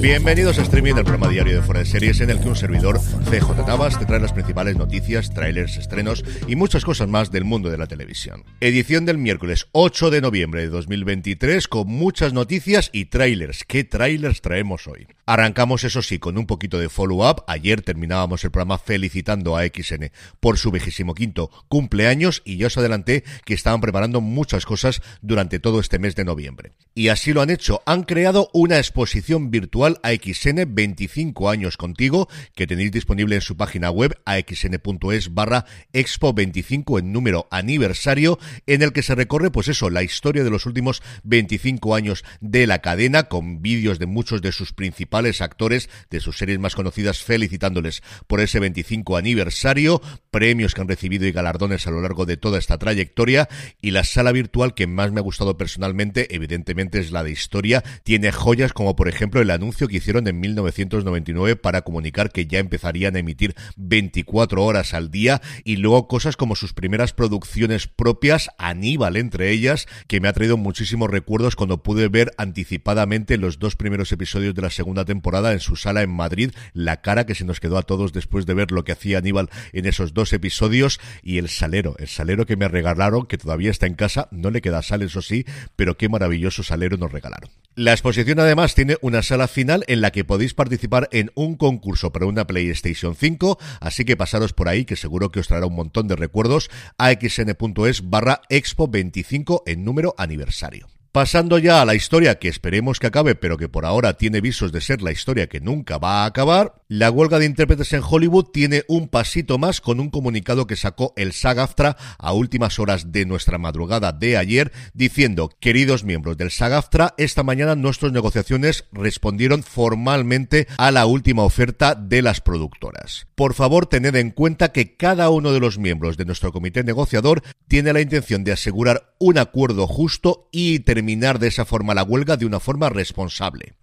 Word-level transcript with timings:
Bienvenidos 0.00 0.60
a 0.60 0.62
Streaming, 0.62 0.94
el 0.94 1.02
programa 1.02 1.26
diario 1.26 1.56
de 1.56 1.62
Fuera 1.62 1.80
de 1.80 1.86
Series, 1.86 2.20
en 2.20 2.30
el 2.30 2.38
que 2.38 2.46
un 2.46 2.54
servidor, 2.54 3.00
CJ 3.00 3.66
Navas, 3.66 3.98
te 3.98 4.06
trae 4.06 4.20
las 4.20 4.32
principales 4.32 4.76
noticias, 4.76 5.34
trailers, 5.34 5.76
estrenos 5.76 6.24
y 6.46 6.54
muchas 6.54 6.84
cosas 6.84 7.08
más 7.08 7.32
del 7.32 7.44
mundo 7.44 7.68
de 7.68 7.78
la 7.78 7.88
televisión. 7.88 8.44
Edición 8.60 9.06
del 9.06 9.18
miércoles 9.18 9.66
8 9.72 10.10
de 10.10 10.20
noviembre 10.20 10.60
de 10.60 10.68
2023, 10.68 11.66
con 11.66 11.88
muchas 11.88 12.32
noticias 12.32 12.90
y 12.92 13.06
trailers. 13.06 13.64
¿Qué 13.64 13.82
trailers 13.82 14.40
traemos 14.40 14.86
hoy? 14.86 15.08
Arrancamos, 15.26 15.82
eso 15.82 16.00
sí, 16.00 16.20
con 16.20 16.38
un 16.38 16.46
poquito 16.46 16.78
de 16.78 16.88
follow-up. 16.88 17.42
Ayer 17.48 17.82
terminábamos 17.82 18.44
el 18.44 18.52
programa 18.52 18.78
felicitando 18.78 19.56
a 19.56 19.64
XN 19.66 20.12
por 20.38 20.58
su 20.58 20.70
vigésimo 20.70 21.12
quinto 21.14 21.50
cumpleaños 21.68 22.40
y 22.44 22.56
ya 22.56 22.68
os 22.68 22.78
adelanté 22.78 23.24
que 23.44 23.52
estaban 23.52 23.80
preparando 23.80 24.20
muchas 24.20 24.64
cosas 24.64 25.02
durante 25.22 25.58
todo 25.58 25.80
este 25.80 25.98
mes 25.98 26.14
de 26.14 26.24
noviembre. 26.24 26.72
Y 26.94 27.08
así 27.08 27.32
lo 27.32 27.42
han 27.42 27.50
hecho. 27.50 27.82
Han 27.84 28.04
creado 28.04 28.48
una 28.54 28.78
exposición 28.78 29.50
virtual 29.50 29.87
AXN 30.02 30.74
25 30.74 31.48
años 31.48 31.76
contigo 31.76 32.28
que 32.54 32.66
tenéis 32.66 32.92
disponible 32.92 33.36
en 33.36 33.40
su 33.40 33.56
página 33.56 33.90
web 33.90 34.20
axn.es 34.24 35.34
barra 35.34 35.64
expo 35.92 36.32
25 36.32 36.98
en 36.98 37.12
número 37.12 37.48
aniversario 37.50 38.38
en 38.66 38.82
el 38.82 38.92
que 38.92 39.02
se 39.02 39.14
recorre 39.14 39.50
pues 39.50 39.68
eso, 39.68 39.90
la 39.90 40.02
historia 40.02 40.44
de 40.44 40.50
los 40.50 40.66
últimos 40.66 41.02
25 41.24 41.94
años 41.94 42.24
de 42.40 42.66
la 42.66 42.80
cadena 42.80 43.24
con 43.24 43.62
vídeos 43.62 43.98
de 43.98 44.06
muchos 44.06 44.42
de 44.42 44.52
sus 44.52 44.72
principales 44.72 45.40
actores 45.40 45.88
de 46.10 46.20
sus 46.20 46.38
series 46.38 46.58
más 46.58 46.74
conocidas 46.74 47.22
felicitándoles 47.22 48.02
por 48.26 48.40
ese 48.40 48.60
25 48.60 49.16
aniversario, 49.16 50.02
premios 50.30 50.74
que 50.74 50.80
han 50.80 50.88
recibido 50.88 51.26
y 51.26 51.32
galardones 51.32 51.86
a 51.86 51.90
lo 51.90 52.00
largo 52.00 52.26
de 52.26 52.36
toda 52.36 52.58
esta 52.58 52.78
trayectoria 52.78 53.48
y 53.80 53.90
la 53.92 54.04
sala 54.04 54.32
virtual 54.32 54.74
que 54.74 54.86
más 54.86 55.12
me 55.12 55.20
ha 55.20 55.22
gustado 55.22 55.56
personalmente 55.56 56.34
evidentemente 56.34 56.98
es 56.98 57.12
la 57.12 57.22
de 57.22 57.30
historia, 57.30 57.82
tiene 58.02 58.32
joyas 58.32 58.72
como 58.72 58.96
por 58.96 59.08
ejemplo 59.08 59.40
el 59.40 59.50
anuncio 59.50 59.67
que 59.72 59.96
hicieron 59.96 60.26
en 60.26 60.40
1999 60.40 61.56
para 61.56 61.82
comunicar 61.82 62.30
que 62.30 62.46
ya 62.46 62.58
empezarían 62.58 63.16
a 63.16 63.18
emitir 63.18 63.54
24 63.76 64.64
horas 64.64 64.94
al 64.94 65.10
día 65.10 65.40
y 65.64 65.76
luego 65.76 66.08
cosas 66.08 66.36
como 66.36 66.56
sus 66.56 66.72
primeras 66.72 67.12
producciones 67.12 67.86
propias, 67.86 68.50
Aníbal 68.58 69.16
entre 69.16 69.50
ellas, 69.50 69.86
que 70.06 70.20
me 70.20 70.28
ha 70.28 70.32
traído 70.32 70.56
muchísimos 70.56 71.10
recuerdos 71.10 71.56
cuando 71.56 71.82
pude 71.82 72.08
ver 72.08 72.32
anticipadamente 72.38 73.36
los 73.36 73.58
dos 73.58 73.76
primeros 73.76 74.10
episodios 74.12 74.54
de 74.54 74.62
la 74.62 74.70
segunda 74.70 75.04
temporada 75.04 75.52
en 75.52 75.60
su 75.60 75.76
sala 75.76 76.02
en 76.02 76.10
Madrid, 76.10 76.52
la 76.72 77.00
cara 77.00 77.26
que 77.26 77.34
se 77.34 77.44
nos 77.44 77.60
quedó 77.60 77.78
a 77.78 77.82
todos 77.82 78.12
después 78.12 78.46
de 78.46 78.54
ver 78.54 78.72
lo 78.72 78.84
que 78.84 78.92
hacía 78.92 79.18
Aníbal 79.18 79.50
en 79.72 79.86
esos 79.86 80.14
dos 80.14 80.32
episodios 80.32 81.00
y 81.22 81.38
el 81.38 81.48
salero, 81.48 81.96
el 81.98 82.08
salero 82.08 82.46
que 82.46 82.56
me 82.56 82.68
regalaron, 82.68 83.26
que 83.26 83.38
todavía 83.38 83.70
está 83.70 83.86
en 83.86 83.94
casa, 83.94 84.28
no 84.30 84.50
le 84.50 84.62
queda 84.62 84.82
sal 84.82 85.02
eso 85.02 85.22
sí, 85.22 85.44
pero 85.76 85.96
qué 85.96 86.08
maravilloso 86.08 86.62
salero 86.62 86.96
nos 86.96 87.12
regalaron. 87.12 87.50
La 87.78 87.92
exposición 87.92 88.40
además 88.40 88.74
tiene 88.74 88.96
una 89.02 89.22
sala 89.22 89.46
final 89.46 89.84
en 89.86 90.00
la 90.00 90.10
que 90.10 90.24
podéis 90.24 90.52
participar 90.52 91.08
en 91.12 91.30
un 91.36 91.54
concurso 91.54 92.10
para 92.10 92.26
una 92.26 92.44
PlayStation 92.44 93.14
5, 93.14 93.56
así 93.80 94.04
que 94.04 94.16
pasaros 94.16 94.52
por 94.52 94.68
ahí 94.68 94.84
que 94.84 94.96
seguro 94.96 95.30
que 95.30 95.38
os 95.38 95.46
traerá 95.46 95.66
un 95.66 95.76
montón 95.76 96.08
de 96.08 96.16
recuerdos 96.16 96.70
a 96.98 97.12
xn.es 97.12 98.10
barra 98.10 98.42
expo 98.48 98.88
25 98.88 99.62
en 99.64 99.84
número 99.84 100.12
aniversario. 100.18 100.97
Pasando 101.10 101.58
ya 101.58 101.80
a 101.80 101.86
la 101.86 101.94
historia 101.94 102.38
que 102.38 102.48
esperemos 102.48 103.00
que 103.00 103.06
acabe, 103.06 103.34
pero 103.34 103.56
que 103.56 103.68
por 103.68 103.86
ahora 103.86 104.18
tiene 104.18 104.42
visos 104.42 104.72
de 104.72 104.82
ser 104.82 105.00
la 105.00 105.10
historia 105.10 105.48
que 105.48 105.58
nunca 105.58 105.96
va 105.96 106.22
a 106.22 106.26
acabar, 106.26 106.74
la 106.86 107.10
huelga 107.10 107.38
de 107.38 107.46
intérpretes 107.46 107.94
en 107.94 108.02
Hollywood 108.06 108.46
tiene 108.52 108.84
un 108.88 109.08
pasito 109.08 109.56
más 109.56 109.80
con 109.80 110.00
un 110.00 110.10
comunicado 110.10 110.66
que 110.66 110.76
sacó 110.76 111.14
el 111.16 111.32
SAG-AFTRA 111.32 111.96
a 112.18 112.32
últimas 112.34 112.78
horas 112.78 113.10
de 113.10 113.24
nuestra 113.24 113.56
madrugada 113.56 114.12
de 114.12 114.36
ayer, 114.36 114.70
diciendo, 114.92 115.50
queridos 115.60 116.04
miembros 116.04 116.36
del 116.36 116.50
SAG-AFTRA, 116.50 117.14
esta 117.16 117.42
mañana 117.42 117.74
nuestras 117.74 118.12
negociaciones 118.12 118.84
respondieron 118.92 119.62
formalmente 119.62 120.68
a 120.76 120.90
la 120.90 121.06
última 121.06 121.42
oferta 121.42 121.94
de 121.94 122.20
las 122.20 122.42
productoras. 122.42 123.26
Por 123.34 123.54
favor, 123.54 123.86
tened 123.86 124.14
en 124.16 124.30
cuenta 124.30 124.72
que 124.72 124.96
cada 124.96 125.30
uno 125.30 125.52
de 125.52 125.60
los 125.60 125.78
miembros 125.78 126.18
de 126.18 126.26
nuestro 126.26 126.52
comité 126.52 126.84
negociador 126.84 127.42
tiene 127.66 127.94
la 127.94 128.02
intención 128.02 128.44
de 128.44 128.52
asegurar 128.52 129.14
un 129.18 129.38
acuerdo 129.38 129.86
justo 129.86 130.48
y 130.52 130.80
terminar 130.98 131.38
de 131.38 131.46
esa 131.46 131.64
forma 131.64 131.94
la 131.94 132.02
huelga 132.02 132.36
de 132.36 132.44
una 132.44 132.58
forma 132.58 132.88
responsable. 132.88 133.74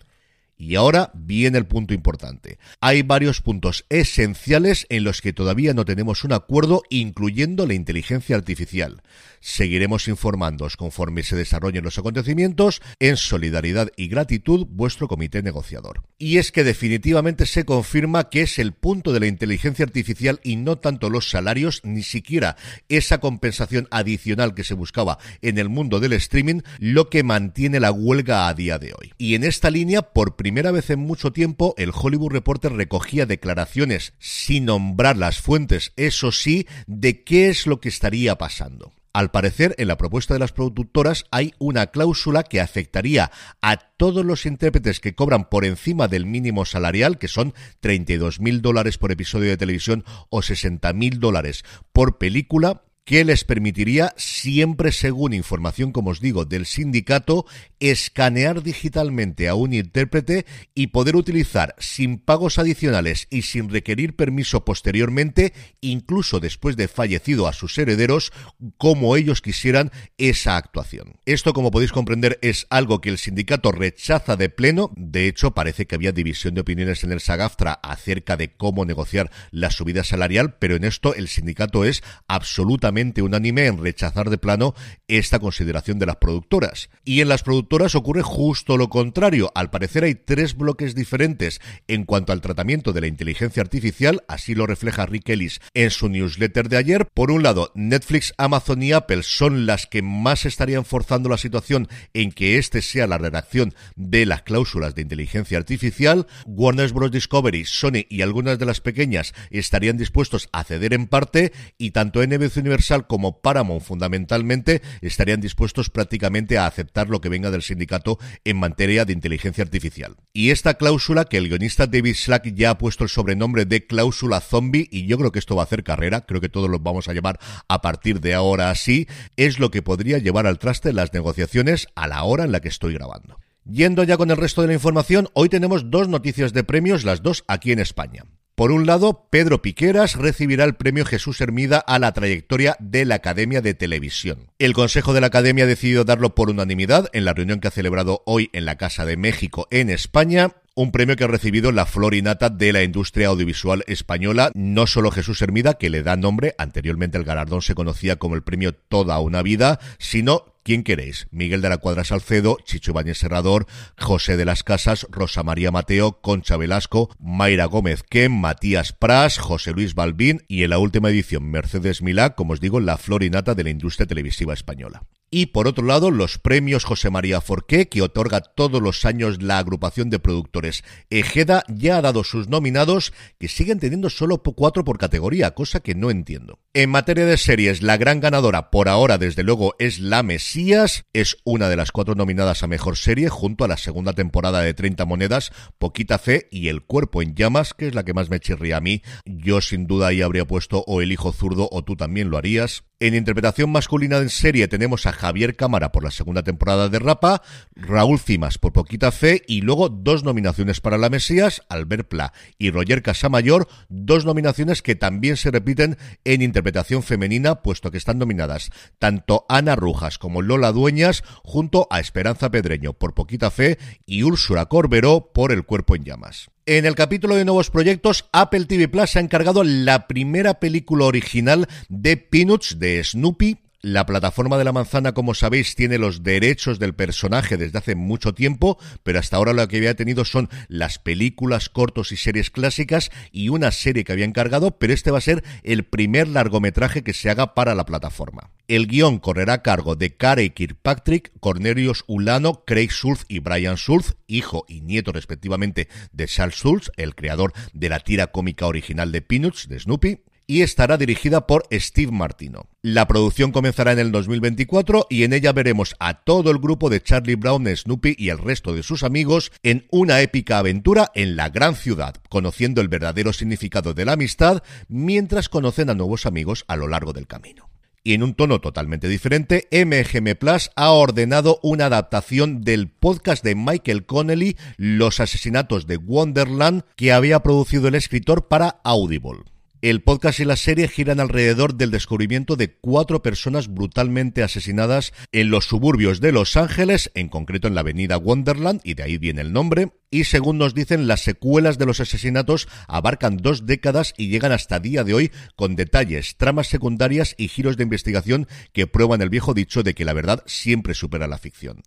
Y 0.57 0.75
ahora 0.75 1.11
viene 1.13 1.57
el 1.57 1.65
punto 1.65 1.93
importante. 1.93 2.59
Hay 2.79 3.01
varios 3.01 3.41
puntos 3.41 3.85
esenciales 3.89 4.85
en 4.89 5.03
los 5.03 5.21
que 5.21 5.33
todavía 5.33 5.73
no 5.73 5.83
tenemos 5.83 6.23
un 6.23 6.31
acuerdo, 6.31 6.83
incluyendo 6.89 7.67
la 7.67 7.73
inteligencia 7.73 8.37
artificial. 8.37 9.01
Seguiremos 9.41 10.07
informándoos 10.07 10.77
conforme 10.77 11.23
se 11.23 11.35
desarrollen 11.35 11.83
los 11.83 11.97
acontecimientos 11.97 12.81
en 12.99 13.17
solidaridad 13.17 13.91
y 13.97 14.07
gratitud 14.07 14.65
vuestro 14.67 15.07
comité 15.07 15.43
negociador. 15.43 16.03
Y 16.17 16.37
es 16.37 16.51
que 16.51 16.63
definitivamente 16.63 17.45
se 17.45 17.65
confirma 17.65 18.29
que 18.29 18.41
es 18.41 18.57
el 18.57 18.71
punto 18.73 19.11
de 19.11 19.19
la 19.19 19.27
inteligencia 19.27 19.83
artificial 19.83 20.39
y 20.41 20.55
no 20.55 20.77
tanto 20.77 21.09
los 21.09 21.29
salarios, 21.29 21.81
ni 21.83 22.01
siquiera 22.01 22.55
esa 22.87 23.19
compensación 23.19 23.87
adicional 23.91 24.55
que 24.55 24.63
se 24.63 24.73
buscaba 24.73 25.19
en 25.41 25.57
el 25.57 25.67
mundo 25.67 25.99
del 25.99 26.13
streaming, 26.13 26.61
lo 26.79 27.09
que 27.09 27.23
mantiene 27.23 27.79
la 27.79 27.91
huelga 27.91 28.47
a 28.47 28.53
día 28.53 28.79
de 28.79 28.93
hoy. 28.93 29.11
Y 29.17 29.35
en 29.35 29.43
esta 29.43 29.69
línea, 29.69 30.01
por 30.01 30.35
primera 30.35 30.44
vez 30.51 30.89
en 30.89 30.99
mucho 30.99 31.31
tiempo, 31.31 31.73
el 31.77 31.91
Hollywood 31.93 32.31
Reporter 32.31 32.73
recogía 32.73 33.25
declaraciones 33.25 34.13
sin 34.19 34.65
nombrar 34.65 35.17
las 35.17 35.39
fuentes, 35.39 35.93
eso 35.95 36.31
sí, 36.31 36.67
de 36.87 37.23
qué 37.23 37.49
es 37.49 37.67
lo 37.67 37.79
que 37.79 37.89
estaría 37.89 38.37
pasando. 38.37 38.93
Al 39.13 39.31
parecer, 39.31 39.75
en 39.77 39.87
la 39.87 39.97
propuesta 39.97 40.33
de 40.33 40.41
las 40.41 40.51
productoras 40.51 41.23
hay 41.31 41.53
una 41.57 41.87
cláusula 41.87 42.43
que 42.43 42.59
afectaría 42.59 43.31
a 43.61 43.77
todos 43.77 44.25
los 44.25 44.45
intérpretes 44.45 44.99
que 44.99 45.15
cobran 45.15 45.47
por 45.47 45.63
encima 45.63 46.09
del 46.09 46.25
mínimo 46.25 46.65
salarial, 46.65 47.17
que 47.17 47.29
son 47.29 47.53
32 47.79 48.41
mil 48.41 48.61
dólares 48.61 48.97
por 48.97 49.13
episodio 49.13 49.51
de 49.51 49.57
televisión 49.57 50.03
o 50.29 50.41
60 50.41 50.91
mil 50.91 51.21
dólares 51.21 51.63
por 51.93 52.17
película, 52.17 52.83
que 53.05 53.23
les 53.23 53.43
permitiría, 53.43 54.13
siempre 54.17 54.91
según 54.91 55.33
información, 55.33 55.91
como 55.91 56.09
os 56.09 56.19
digo, 56.19 56.43
del 56.43 56.65
sindicato, 56.65 57.45
escanear 57.79 58.63
digitalmente 58.63 59.47
a 59.47 59.53
un 59.53 59.73
intérprete 59.73 60.47
y 60.73 60.87
poder 60.87 61.15
utilizar 61.15 61.75
sin 61.77 62.17
pagos 62.17 62.57
adicionales 62.57 63.27
y 63.29 63.43
sin 63.43 63.69
requerir 63.69 64.15
permiso 64.15 64.65
posteriormente, 64.65 65.53
incluso 65.81 66.39
después 66.39 66.77
de 66.77 66.87
fallecido 66.87 67.47
a 67.47 67.53
sus 67.53 67.77
herederos, 67.77 68.33
como 68.77 69.15
ellos 69.15 69.41
quisieran 69.41 69.91
esa 70.17 70.57
actuación. 70.57 71.19
Esto, 71.25 71.53
como 71.53 71.69
podéis 71.69 71.91
comprender, 71.91 72.39
es 72.41 72.65
algo 72.71 73.01
que 73.01 73.09
el 73.09 73.19
sindicato 73.19 73.71
rechaza 73.71 74.35
de 74.35 74.49
pleno. 74.49 74.91
De 74.95 75.27
hecho, 75.27 75.51
parece 75.51 75.85
que 75.85 75.93
había 75.93 76.11
división 76.11 76.55
de 76.55 76.61
opiniones 76.61 77.03
en 77.03 77.11
el 77.11 77.19
SAGAFTRA 77.19 77.73
acerca 77.73 78.35
de 78.35 78.55
cómo 78.55 78.83
negociar 78.83 79.29
la 79.51 79.69
subida 79.69 80.03
salarial, 80.03 80.55
pero 80.57 80.75
en 80.75 80.85
esto 80.85 81.13
el 81.13 81.27
sindicato 81.27 81.85
es 81.85 82.01
absolutamente 82.27 82.94
unánime 83.21 83.65
en 83.65 83.77
rechazar 83.77 84.29
de 84.29 84.37
plano 84.37 84.73
esta 85.07 85.39
consideración 85.39 85.99
de 85.99 86.05
las 86.05 86.15
productoras. 86.15 86.89
Y 87.03 87.21
en 87.21 87.27
las 87.27 87.43
productoras 87.43 87.95
ocurre 87.95 88.21
justo 88.21 88.77
lo 88.77 88.89
contrario. 88.89 89.51
Al 89.53 89.69
parecer 89.69 90.05
hay 90.05 90.15
tres 90.15 90.55
bloques 90.55 90.95
diferentes 90.95 91.59
en 91.87 92.05
cuanto 92.05 92.31
al 92.31 92.41
tratamiento 92.41 92.93
de 92.93 93.01
la 93.01 93.07
inteligencia 93.07 93.61
artificial, 93.61 94.23
así 94.27 94.55
lo 94.55 94.65
refleja 94.65 95.05
Rick 95.05 95.29
Ellis 95.29 95.59
en 95.73 95.91
su 95.91 96.07
newsletter 96.07 96.69
de 96.69 96.77
ayer. 96.77 97.07
Por 97.13 97.31
un 97.31 97.43
lado, 97.43 97.71
Netflix, 97.75 98.33
Amazon 98.37 98.81
y 98.81 98.93
Apple 98.93 99.23
son 99.23 99.65
las 99.65 99.87
que 99.87 100.01
más 100.01 100.45
estarían 100.45 100.85
forzando 100.85 101.29
la 101.29 101.37
situación 101.37 101.89
en 102.13 102.31
que 102.31 102.57
este 102.57 102.81
sea 102.81 103.07
la 103.07 103.17
redacción 103.17 103.73
de 103.95 104.25
las 104.25 104.43
cláusulas 104.43 104.95
de 104.95 105.01
inteligencia 105.01 105.57
artificial. 105.57 106.27
Warner 106.45 106.93
Bros. 106.93 107.11
Discovery, 107.11 107.65
Sony 107.65 108.05
y 108.09 108.21
algunas 108.21 108.57
de 108.57 108.65
las 108.65 108.79
pequeñas 108.79 109.33
estarían 109.49 109.97
dispuestos 109.97 110.49
a 110.53 110.63
ceder 110.63 110.93
en 110.93 111.07
parte 111.07 111.51
y 111.77 111.91
tanto 111.91 112.25
NBC 112.25 112.57
Universal 112.57 112.84
como 113.07 113.41
Paramount 113.41 113.83
fundamentalmente 113.83 114.81
estarían 115.01 115.41
dispuestos 115.41 115.89
prácticamente 115.89 116.57
a 116.57 116.67
aceptar 116.67 117.09
lo 117.09 117.21
que 117.21 117.29
venga 117.29 117.51
del 117.51 117.61
sindicato 117.61 118.19
en 118.43 118.57
materia 118.57 119.05
de 119.05 119.13
inteligencia 119.13 119.63
artificial. 119.63 120.15
Y 120.33 120.51
esta 120.51 120.75
cláusula 120.75 121.25
que 121.25 121.37
el 121.37 121.49
guionista 121.49 121.87
David 121.87 122.15
Slack 122.15 122.53
ya 122.53 122.71
ha 122.71 122.77
puesto 122.77 123.03
el 123.03 123.09
sobrenombre 123.09 123.65
de 123.65 123.85
cláusula 123.85 124.41
zombie 124.41 124.87
y 124.91 125.07
yo 125.07 125.17
creo 125.17 125.31
que 125.31 125.39
esto 125.39 125.55
va 125.55 125.63
a 125.63 125.65
hacer 125.65 125.83
carrera, 125.83 126.25
creo 126.25 126.41
que 126.41 126.49
todos 126.49 126.69
lo 126.69 126.79
vamos 126.79 127.07
a 127.07 127.13
llamar 127.13 127.39
a 127.67 127.81
partir 127.81 128.21
de 128.21 128.33
ahora 128.33 128.69
así, 128.69 129.07
es 129.35 129.59
lo 129.59 129.71
que 129.71 129.81
podría 129.81 130.17
llevar 130.17 130.47
al 130.47 130.59
traste 130.59 130.93
las 130.93 131.13
negociaciones 131.13 131.87
a 131.95 132.07
la 132.07 132.23
hora 132.23 132.43
en 132.43 132.51
la 132.51 132.59
que 132.59 132.69
estoy 132.69 132.93
grabando. 132.93 133.39
Yendo 133.65 134.03
ya 134.03 134.17
con 134.17 134.29
el 134.29 134.37
resto 134.37 134.61
de 134.61 134.67
la 134.67 134.75
información, 134.75 135.29
hoy 135.33 135.49
tenemos 135.49 135.89
dos 135.89 136.07
noticias 136.07 136.53
de 136.53 136.63
premios, 136.63 137.03
las 137.03 137.23
dos 137.23 137.43
aquí 137.47 137.71
en 137.71 137.79
España. 137.79 138.25
Por 138.55 138.71
un 138.71 138.85
lado, 138.85 139.27
Pedro 139.29 139.61
Piqueras 139.61 140.15
recibirá 140.15 140.63
el 140.63 140.75
premio 140.75 141.03
Jesús 141.03 141.41
Hermida 141.41 141.77
a 141.77 141.99
la 141.99 142.13
trayectoria 142.13 142.77
de 142.79 143.03
la 143.03 143.15
Academia 143.15 143.59
de 143.59 143.73
Televisión. 143.73 144.49
El 144.59 144.73
Consejo 144.73 145.13
de 145.13 145.19
la 145.19 145.27
Academia 145.27 145.65
ha 145.65 145.67
decidido 145.67 146.05
darlo 146.05 146.35
por 146.35 146.49
unanimidad 146.49 147.09
en 147.11 147.25
la 147.25 147.33
reunión 147.33 147.59
que 147.59 147.67
ha 147.67 147.71
celebrado 147.71 148.23
hoy 148.25 148.49
en 148.53 148.63
la 148.63 148.77
Casa 148.77 149.05
de 149.05 149.17
México 149.17 149.67
en 149.71 149.89
España 149.89 150.53
un 150.73 150.91
premio 150.91 151.15
que 151.15 151.23
ha 151.23 151.27
recibido 151.27 151.71
la 151.71 151.85
florinata 151.85 152.49
de 152.49 152.73
la 152.73 152.83
industria 152.83 153.29
audiovisual 153.29 153.83
española, 153.87 154.51
no 154.53 154.87
solo 154.87 155.09
Jesús 155.09 155.41
Hermida, 155.41 155.75
que 155.75 155.89
le 155.89 156.03
da 156.03 156.17
nombre, 156.17 156.53
anteriormente 156.57 157.17
el 157.17 157.23
galardón 157.23 157.61
se 157.61 157.75
conocía 157.75 158.17
como 158.17 158.35
el 158.35 158.43
premio 158.43 158.73
Toda 158.73 159.19
una 159.19 159.41
Vida, 159.41 159.79
sino 159.99 160.54
¿Quién 160.65 160.81
queréis? 160.81 161.27
Miguel 161.29 161.61
de 161.61 161.69
la 161.69 161.77
Cuadra 161.77 162.03
Salcedo, 162.03 162.57
Chicho 162.63 162.89
Ibáñez 162.89 163.19
Serrador, 163.19 163.67
José 163.99 164.35
de 164.35 164.45
las 164.45 164.63
Casas, 164.63 165.05
Rosa 165.11 165.43
María 165.43 165.69
Mateo, 165.69 166.21
Concha 166.21 166.57
Velasco, 166.57 167.15
Mayra 167.19 167.65
Gómez 167.65 168.01
Ken, 168.01 168.31
Matías 168.31 168.91
Pras, 168.91 169.37
José 169.37 169.73
Luis 169.73 169.93
Balbín 169.93 170.41
y 170.47 170.63
en 170.63 170.71
la 170.71 170.79
última 170.79 171.11
edición 171.11 171.51
Mercedes 171.51 172.01
Milá, 172.01 172.31
como 172.31 172.53
os 172.53 172.61
digo, 172.61 172.79
la 172.79 172.97
florinata 172.97 173.53
de 173.53 173.63
la 173.63 173.69
industria 173.69 174.07
televisiva 174.07 174.55
española. 174.55 175.03
Y 175.31 175.47
por 175.47 175.67
otro 175.67 175.85
lado, 175.85 176.11
los 176.11 176.37
premios 176.37 176.85
José 176.85 177.09
María 177.09 177.41
Forqué, 177.41 177.89
que 177.89 178.01
otorga 178.01 178.41
todos 178.41 178.81
los 178.81 179.05
años 179.05 179.41
la 179.41 179.57
agrupación 179.57 180.09
de 180.09 180.19
productores 180.19 180.83
Ejeda, 181.09 181.63
ya 181.67 181.97
ha 181.97 182.01
dado 182.01 182.23
sus 182.23 182.47
nominados, 182.47 183.11
que 183.39 183.47
siguen 183.47 183.79
teniendo 183.79 184.09
solo 184.09 184.41
cuatro 184.43 184.83
por 184.83 184.97
categoría, 184.97 185.51
cosa 185.51 185.79
que 185.79 185.95
no 185.95 186.11
entiendo. 186.11 186.59
En 186.73 186.89
materia 186.89 187.25
de 187.25 187.37
series, 187.37 187.81
la 187.81 187.97
gran 187.97 188.19
ganadora 188.19 188.69
por 188.69 188.87
ahora, 188.87 189.17
desde 189.17 189.43
luego, 189.43 189.75
es 189.79 189.99
La 189.99 190.23
Mesías. 190.23 191.05
Es 191.13 191.37
una 191.43 191.69
de 191.69 191.77
las 191.77 191.91
cuatro 191.91 192.15
nominadas 192.15 192.63
a 192.63 192.67
mejor 192.67 192.97
serie, 192.97 193.29
junto 193.29 193.63
a 193.63 193.67
la 193.67 193.77
segunda 193.77 194.13
temporada 194.13 194.61
de 194.61 194.73
30 194.73 195.05
Monedas, 195.05 195.51
Poquita 195.77 196.19
Fe 196.19 196.47
y 196.51 196.67
El 196.67 196.83
Cuerpo 196.83 197.21
en 197.21 197.35
Llamas, 197.35 197.73
que 197.73 197.87
es 197.87 197.95
la 197.95 198.03
que 198.03 198.13
más 198.13 198.29
me 198.29 198.39
chirría 198.39 198.77
a 198.77 198.81
mí. 198.81 199.01
Yo 199.25 199.61
sin 199.61 199.87
duda 199.87 200.07
ahí 200.07 200.21
habría 200.21 200.45
puesto 200.45 200.83
o 200.85 201.01
El 201.01 201.11
Hijo 201.11 201.31
Zurdo 201.31 201.67
o 201.71 201.83
tú 201.83 201.95
también 201.95 202.29
lo 202.29 202.37
harías. 202.37 202.83
En 202.99 203.13
interpretación 203.13 203.71
masculina 203.71 204.17
en 204.17 204.29
serie 204.29 204.69
tenemos 204.69 205.05
a 205.05 205.11
Javier 205.15 205.55
Cámara 205.55 205.91
por 205.91 206.03
la 206.03 206.11
segunda 206.11 206.43
temporada 206.43 206.89
de 206.89 206.99
Rapa, 206.99 207.41
Raúl 207.75 208.19
Cimas 208.19 208.57
por 208.57 208.73
Poquita 208.73 209.11
Fe 209.11 209.41
y 209.47 209.61
luego 209.61 209.89
dos 209.89 210.23
nominaciones 210.23 210.81
para 210.81 210.97
La 210.97 211.09
Mesías, 211.09 211.63
Albert 211.69 212.07
Pla 212.07 212.33
y 212.59 212.69
Roger 212.69 213.01
Casamayor, 213.01 213.67
dos 213.89 214.25
nominaciones 214.25 214.81
que 214.81 214.95
también 214.95 215.37
se 215.37 215.51
repiten 215.51 215.97
en 216.23 216.41
interpretación 216.41 217.01
femenina, 217.01 217.63
puesto 217.63 217.91
que 217.91 217.97
están 217.97 218.19
nominadas 218.19 218.71
tanto 218.99 219.45
Ana 219.49 219.75
Rujas 219.75 220.17
como 220.17 220.41
Lola 220.41 220.71
Dueñas 220.71 221.23
junto 221.43 221.87
a 221.89 221.99
Esperanza 221.99 222.51
Pedreño 222.51 222.93
por 222.93 223.13
Poquita 223.13 223.49
Fe 223.49 223.77
y 224.05 224.23
Úrsula 224.23 224.65
Corberó 224.67 225.31
por 225.33 225.51
El 225.51 225.63
Cuerpo 225.63 225.95
en 225.95 226.03
Llamas. 226.03 226.49
En 226.67 226.85
el 226.85 226.95
capítulo 226.95 227.35
de 227.35 227.45
nuevos 227.45 227.69
proyectos, 227.69 228.27
Apple 228.31 228.65
TV 228.65 228.87
Plus 228.87 229.15
ha 229.15 229.19
encargado 229.19 229.63
la 229.63 230.07
primera 230.07 230.55
película 230.55 231.05
original 231.05 231.67
de 231.89 232.17
Peanuts 232.17 232.79
de 232.79 233.03
Snoopy 233.03 233.64
la 233.85 234.07
plataforma 234.07 234.57
de 234.57 234.63
la 234.63 234.71
manzana, 234.71 235.13
como 235.13 235.35
sabéis, 235.35 235.75
tiene 235.75 235.99
los 235.99 236.23
derechos 236.23 236.79
del 236.79 236.95
personaje 236.95 237.55
desde 237.55 237.77
hace 237.77 237.93
mucho 237.93 238.33
tiempo, 238.33 238.79
pero 239.03 239.19
hasta 239.19 239.37
ahora 239.37 239.53
lo 239.53 239.67
que 239.67 239.77
había 239.77 239.95
tenido 239.95 240.25
son 240.25 240.49
las 240.69 240.97
películas, 240.97 241.69
cortos 241.69 242.11
y 242.11 242.17
series 242.17 242.49
clásicas 242.49 243.11
y 243.31 243.49
una 243.49 243.71
serie 243.71 244.03
que 244.03 244.11
había 244.11 244.25
encargado, 244.25 244.79
pero 244.79 244.91
este 244.91 245.11
va 245.11 245.19
a 245.19 245.21
ser 245.21 245.43
el 245.61 245.83
primer 245.83 246.27
largometraje 246.27 247.03
que 247.03 247.13
se 247.13 247.29
haga 247.29 247.53
para 247.53 247.75
la 247.75 247.85
plataforma. 247.85 248.49
El 248.67 248.87
guion 248.87 249.19
correrá 249.19 249.53
a 249.53 249.61
cargo 249.61 249.95
de 249.95 250.17
Carey 250.17 250.49
Kirkpatrick, 250.49 251.31
Cornelius 251.39 252.05
Ulano, 252.07 252.63
Craig 252.65 252.89
Schultz 252.89 253.25
y 253.27 253.37
Brian 253.37 253.75
Schultz, 253.75 254.15
hijo 254.25 254.65
y 254.67 254.81
nieto 254.81 255.11
respectivamente 255.11 255.89
de 256.11 256.25
Charles 256.25 256.55
Schultz, 256.55 256.89
el 256.97 257.13
creador 257.13 257.53
de 257.73 257.89
la 257.89 257.99
tira 257.99 258.31
cómica 258.31 258.65
original 258.65 259.11
de 259.11 259.21
Peanuts, 259.21 259.67
de 259.69 259.79
Snoopy 259.79 260.24
y 260.47 260.61
estará 260.61 260.97
dirigida 260.97 261.47
por 261.47 261.67
Steve 261.71 262.11
Martino. 262.11 262.67
La 262.81 263.07
producción 263.07 263.51
comenzará 263.51 263.91
en 263.91 263.99
el 263.99 264.11
2024 264.11 265.07
y 265.09 265.23
en 265.23 265.33
ella 265.33 265.53
veremos 265.53 265.95
a 265.99 266.23
todo 266.23 266.51
el 266.51 266.59
grupo 266.59 266.89
de 266.89 267.01
Charlie 267.01 267.35
Brown, 267.35 267.67
Snoopy 267.67 268.15
y 268.17 268.29
el 268.29 268.37
resto 268.37 268.73
de 268.73 268.83
sus 268.83 269.03
amigos 269.03 269.51
en 269.63 269.87
una 269.91 270.21
épica 270.21 270.59
aventura 270.59 271.11
en 271.15 271.35
la 271.35 271.49
gran 271.49 271.75
ciudad, 271.75 272.15
conociendo 272.29 272.81
el 272.81 272.87
verdadero 272.87 273.33
significado 273.33 273.93
de 273.93 274.05
la 274.05 274.13
amistad 274.13 274.63
mientras 274.87 275.49
conocen 275.49 275.89
a 275.89 275.95
nuevos 275.95 276.25
amigos 276.25 276.65
a 276.67 276.75
lo 276.75 276.87
largo 276.87 277.13
del 277.13 277.27
camino. 277.27 277.69
Y 278.07 278.13
en 278.13 278.21
un 278.21 278.35
tono 278.35 278.61
totalmente 278.61 279.07
diferente, 279.07 279.67
MGM 279.71 280.35
Plus 280.35 280.69
ha 280.75 280.91
ordenado 280.91 281.59
una 281.63 281.87
adaptación 281.87 282.61
del 282.61 282.87
podcast 282.87 283.43
de 283.43 283.55
Michael 283.55 284.05
Connelly, 284.05 284.57
Los 284.77 285.19
asesinatos 285.19 285.87
de 285.87 285.97
Wonderland, 285.97 286.83
que 286.95 287.11
había 287.11 287.39
producido 287.39 287.87
el 287.87 287.95
escritor 287.95 288.47
para 288.47 288.79
Audible. 288.83 289.54
El 289.85 290.01
podcast 290.01 290.39
y 290.39 290.45
la 290.45 290.55
serie 290.55 290.87
giran 290.87 291.19
alrededor 291.19 291.75
del 291.75 291.91
descubrimiento 291.91 292.55
de 292.55 292.73
cuatro 292.73 293.21
personas 293.21 293.67
brutalmente 293.67 294.41
asesinadas 294.41 295.13
en 295.31 295.51
los 295.51 295.65
suburbios 295.65 296.19
de 296.21 296.31
Los 296.31 296.57
Ángeles, 296.57 297.11
en 297.13 297.29
concreto 297.29 297.67
en 297.67 297.75
la 297.75 297.81
avenida 297.81 298.17
Wonderland, 298.17 298.81
y 298.83 298.95
de 298.95 299.03
ahí 299.03 299.19
viene 299.19 299.41
el 299.41 299.53
nombre. 299.53 299.91
Y 300.09 300.23
según 300.23 300.57
nos 300.57 300.73
dicen, 300.73 301.05
las 301.05 301.21
secuelas 301.21 301.77
de 301.77 301.85
los 301.85 301.99
asesinatos 301.99 302.67
abarcan 302.87 303.37
dos 303.37 303.67
décadas 303.67 304.15
y 304.17 304.29
llegan 304.29 304.51
hasta 304.51 304.79
día 304.79 305.03
de 305.03 305.13
hoy 305.13 305.31
con 305.55 305.75
detalles, 305.75 306.35
tramas 306.35 306.65
secundarias 306.65 307.35
y 307.37 307.47
giros 307.47 307.77
de 307.77 307.83
investigación 307.83 308.47
que 308.73 308.87
prueban 308.87 309.21
el 309.21 309.29
viejo 309.29 309.53
dicho 309.53 309.83
de 309.83 309.93
que 309.93 310.03
la 310.03 310.13
verdad 310.13 310.41
siempre 310.47 310.95
supera 310.95 311.27
la 311.27 311.37
ficción. 311.37 311.83